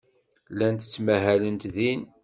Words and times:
Llant 0.53 0.81
ttmahalent 0.89 1.63
din. 1.75 2.01